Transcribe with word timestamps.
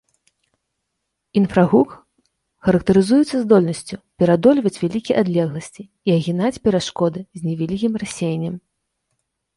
Інфрагук 1.41 1.87
характарызуецца 2.69 3.35
здольнасцю 3.43 3.95
пераадольваць 4.23 4.73
вялікія 4.85 5.15
адлегласці 5.23 5.83
і 5.85 6.09
агінаць 6.17 6.55
перашкоды 6.65 7.19
з 7.41 7.51
невялікім 7.51 7.93
рассеяннем. 8.07 8.55